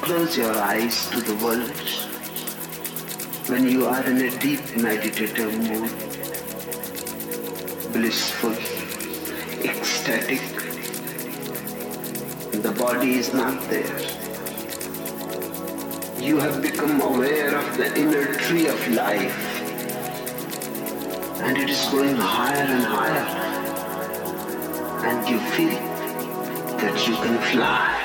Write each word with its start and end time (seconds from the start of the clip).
Close 0.00 0.36
your 0.36 0.56
eyes 0.56 1.08
to 1.10 1.20
the 1.20 1.34
world, 1.44 1.70
when 3.48 3.68
you 3.68 3.86
are 3.86 4.04
in 4.04 4.16
a 4.18 4.38
deep 4.38 4.60
meditative 4.76 5.52
mood, 5.58 5.90
blissful, 7.92 8.52
ecstatic, 9.64 10.40
the 12.62 12.72
body 12.78 13.14
is 13.14 13.32
not 13.34 13.60
there. 13.70 13.98
You 16.20 16.38
have 16.38 16.60
become 16.62 17.00
aware 17.00 17.56
of 17.56 17.76
the 17.76 17.94
inner 17.98 18.34
tree 18.34 18.66
of 18.68 18.88
life 18.88 19.58
and 21.42 21.56
it 21.56 21.70
is 21.70 21.84
going 21.90 22.16
higher 22.16 22.66
and 22.76 22.82
higher 22.82 23.26
and 25.06 25.28
you 25.28 25.38
feel 25.54 25.78
that 26.78 27.06
you 27.06 27.14
can 27.14 27.38
fly. 27.52 27.97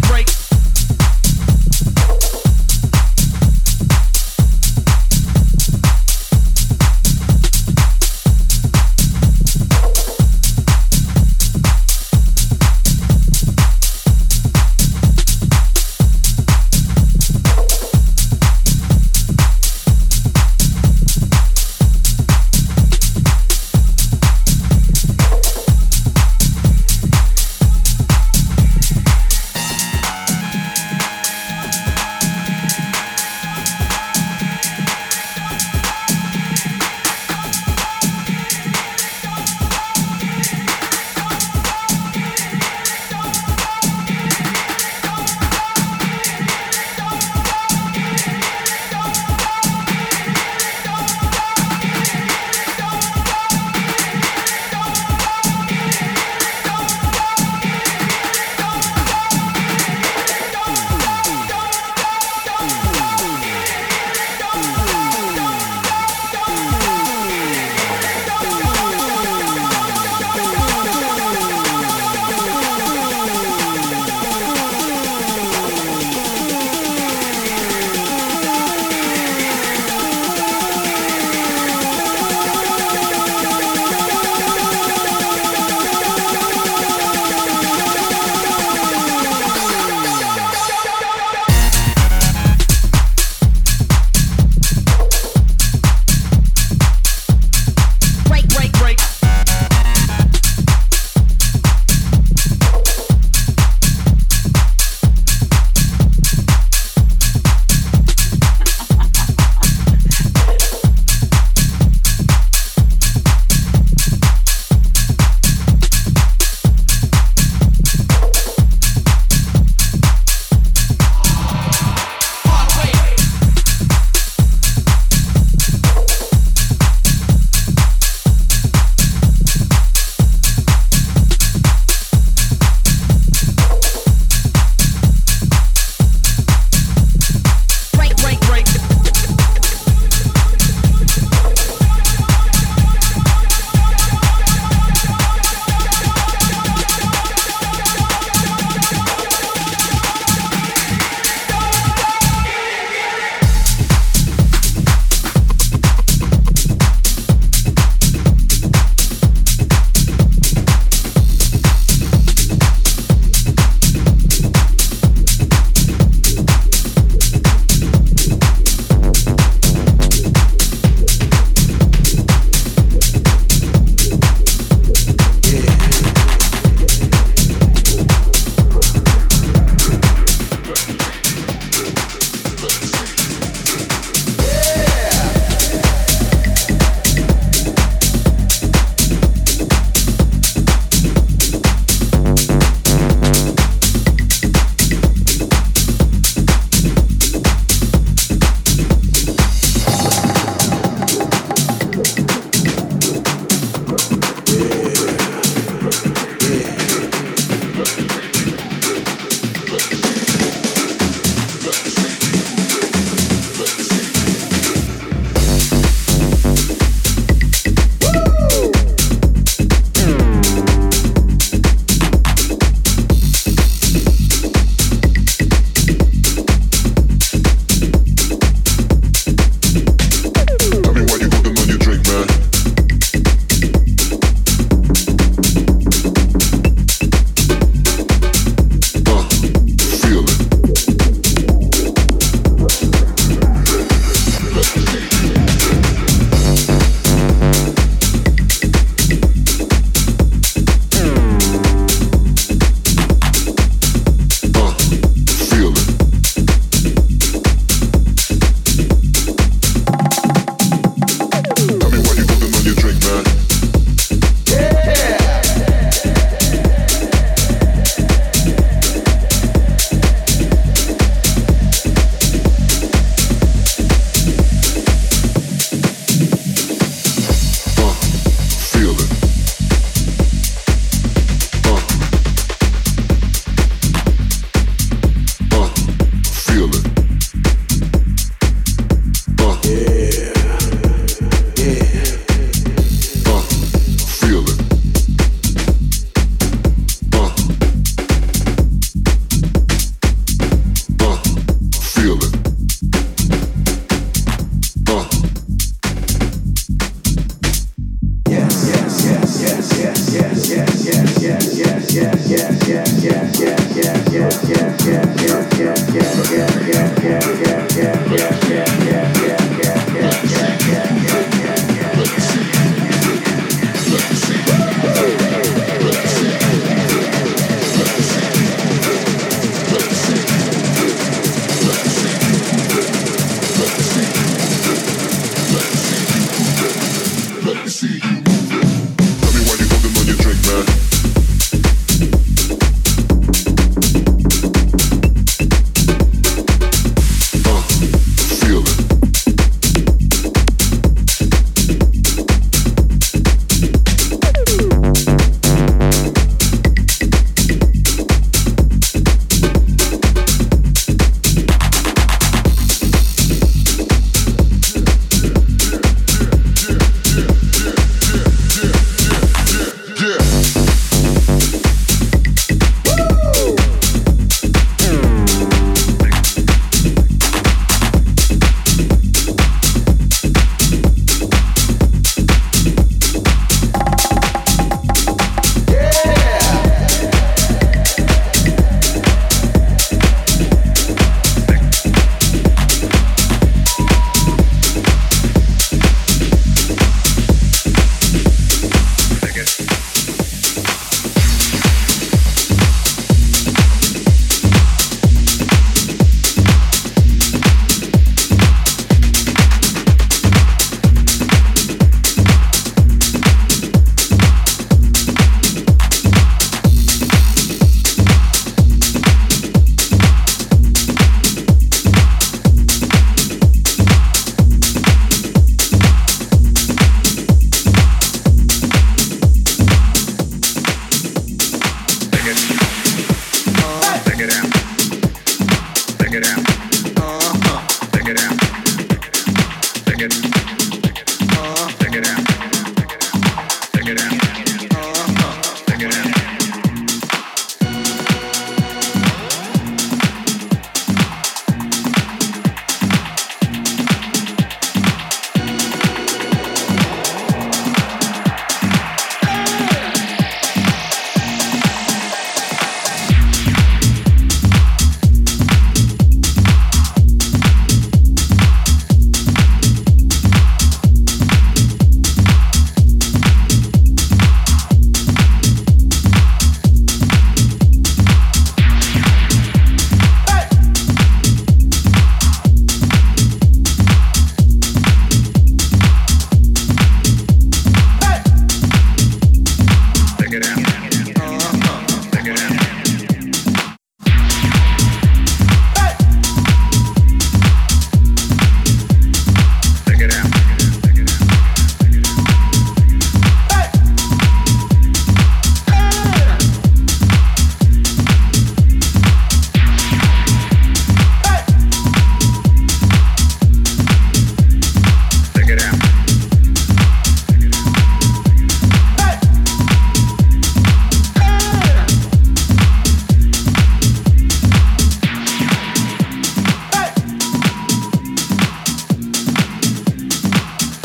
break, 0.00 0.08
break. 0.08 0.33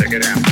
check 0.09 0.21
it 0.21 0.25
out. 0.25 0.48